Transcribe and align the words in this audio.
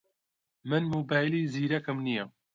من 0.69 0.81
مۆبایلی 0.93 1.41
زیرەکم 1.53 1.97
نییە. 2.05 2.25